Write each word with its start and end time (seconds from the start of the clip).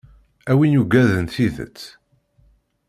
A 0.51 0.53
win 0.59 0.75
yuggaden 0.75 1.27
tidet. 1.33 1.77